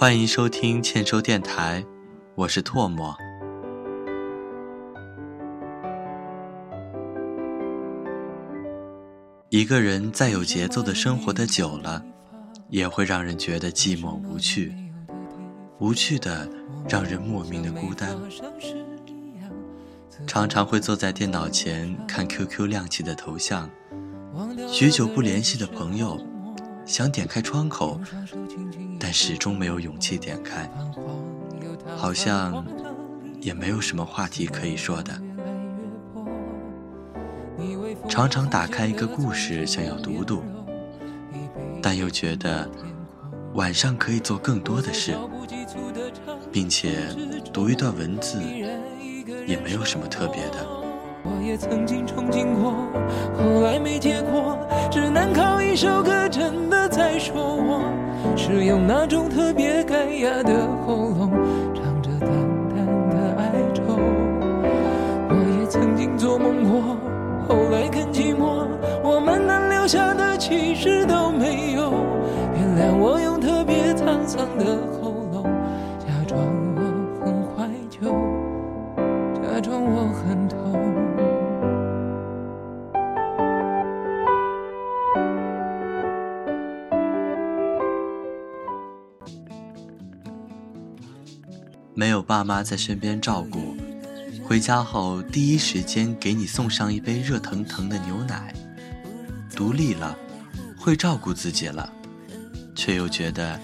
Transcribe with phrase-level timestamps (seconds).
[0.00, 1.84] 欢迎收听欠收电台，
[2.36, 3.12] 我是唾沫。
[9.48, 12.00] 一个人在有节奏的生活的久了，
[12.68, 14.72] 也会让人觉得寂寞无趣，
[15.80, 16.48] 无趣的
[16.88, 18.16] 让人莫名的孤单。
[20.28, 23.68] 常常会坐在电脑前看 QQ 亮起的头像，
[24.68, 26.16] 许久不联系的朋友，
[26.86, 28.00] 想点开窗口。
[29.08, 30.70] 但始终没有勇气点开，
[31.96, 32.62] 好像
[33.40, 35.18] 也没有什么话题可以说的。
[38.06, 40.42] 常常打开一个故事想要读读，
[41.80, 42.70] 但又觉得
[43.54, 45.16] 晚上可以做更多的事，
[46.52, 46.98] 并且
[47.50, 48.38] 读一段文字
[49.46, 50.56] 也没有什么特别的。
[51.24, 52.72] 我也曾经憧憬过，
[53.38, 54.58] 后来没结果，
[54.90, 56.28] 只能靠一首歌。
[58.50, 61.30] 是用那种特别干哑的喉咙，
[61.74, 62.30] 唱着淡
[62.70, 63.82] 淡的哀愁。
[65.28, 66.96] 我也曾经做梦过，
[67.46, 68.66] 后来更寂寞，
[69.04, 71.92] 我们能留下的其实都没有。
[72.56, 75.44] 原谅我用特别沧桑的喉咙，
[75.98, 76.40] 假装
[76.74, 76.80] 我
[77.22, 78.08] 很怀旧，
[79.42, 80.87] 假装我很痛。
[91.98, 93.76] 没有爸妈在身边照顾，
[94.44, 98.54] 回家后第一时间给你送上一杯热腾腾的牛奶。
[99.50, 100.16] 独立了，
[100.76, 101.92] 会照顾自己了，
[102.72, 103.58] 却又觉得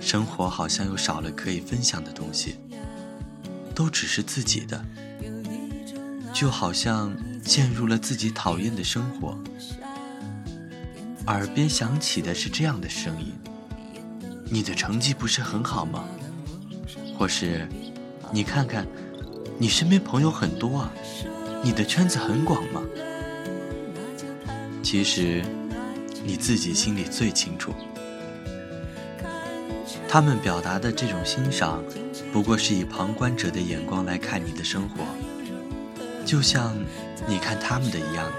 [0.00, 2.58] 生活好像又少了可以分享的东西，
[3.74, 4.84] 都只是自己的，
[6.32, 7.12] 就好像
[7.44, 9.36] 陷入了自己讨厌的生活。
[11.26, 13.32] 耳边响起的是这样的声音
[14.48, 16.04] ：“你的成绩不是很好吗？”
[17.18, 17.68] 或是，
[18.32, 18.86] 你看看，
[19.58, 20.92] 你身边朋友很多啊，
[21.62, 22.82] 你的圈子很广吗？
[24.82, 25.42] 其实，
[26.24, 27.72] 你自己心里最清楚。
[30.08, 31.82] 他们表达的这种欣赏，
[32.32, 35.04] 不过是以旁观者的眼光来看你的生活，
[36.24, 36.76] 就像
[37.26, 38.30] 你看他们的一样。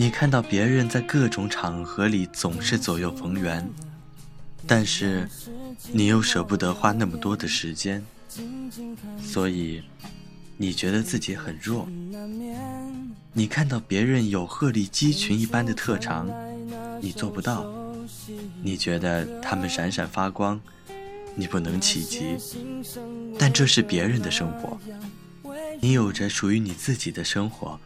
[0.00, 3.68] 你看到别人在各种场合里总是左右逢源，
[4.66, 5.28] 但是
[5.92, 8.02] 你又舍不得花那么多的时间，
[9.22, 9.82] 所以
[10.56, 11.86] 你觉得自己很弱。
[13.34, 16.26] 你看到别人有鹤立鸡群一般的特长，
[17.02, 17.70] 你做不到，
[18.62, 20.58] 你觉得他们闪闪发光，
[21.34, 22.38] 你不能企及。
[23.38, 24.80] 但这是别人的生活，
[25.78, 27.78] 你有着属于你自己的生活。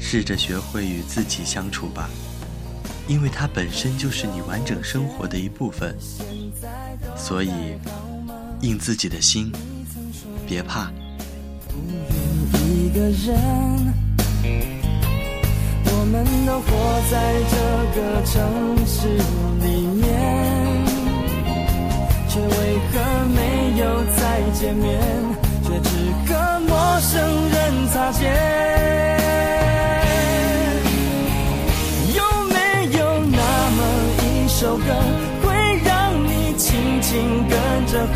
[0.00, 2.08] 试着学会与自己相处吧，
[3.06, 5.96] 因为它本身就是你完整生活的一部分。
[7.16, 7.50] 所以，
[8.60, 9.52] 应自己的心，
[10.46, 10.90] 别怕。
[12.66, 13.36] 一个人
[15.84, 16.68] 我们都活
[17.10, 17.14] 在
[17.50, 17.56] 这
[17.94, 18.36] 个城
[18.86, 19.08] 市
[19.66, 20.06] 里面，
[22.28, 22.48] 却为
[22.88, 22.94] 何
[23.34, 23.38] 没
[23.78, 23.82] 有
[24.16, 24.20] 再
[24.54, 24.86] 见面，
[25.62, 25.88] 却只
[26.26, 27.16] 和陌生
[27.50, 29.07] 人擦肩。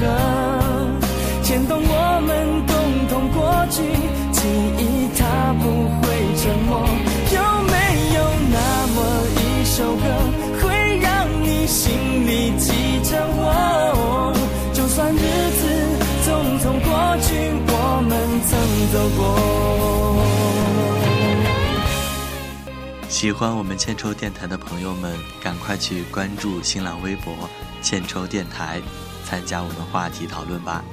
[0.02, 0.10] 跟着和，
[1.44, 2.74] 牵动我们共
[3.08, 3.38] 同过
[3.70, 3.82] 去
[4.32, 4.42] 记
[4.78, 4.82] 忆，
[5.16, 5.22] 它
[5.54, 5.64] 不
[6.00, 6.02] 会
[6.36, 6.70] 沉默。
[7.30, 7.38] 有
[7.70, 7.72] 没
[8.14, 8.18] 有
[8.50, 8.58] 那
[8.94, 8.98] 么
[9.38, 10.02] 一首歌
[10.60, 11.06] 会让
[11.42, 11.94] 你心
[12.26, 14.34] 里记着我？
[14.74, 15.16] 就算日
[15.60, 15.62] 子
[16.24, 16.90] 匆匆过
[17.22, 17.72] 去，我
[18.08, 18.10] 们
[18.48, 18.50] 曾
[18.92, 19.20] 走过。
[23.08, 27.32] 喜欢我们欠抽电台的朋友们，赶快去关注新浪微博
[27.80, 28.82] “欠抽电台”，
[29.24, 30.84] 参加我们话题讨论吧。